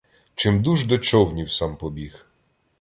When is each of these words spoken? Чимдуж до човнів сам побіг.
Чимдуж 0.35 0.85
до 0.85 0.97
човнів 0.97 1.51
сам 1.51 1.77
побіг. 1.77 2.25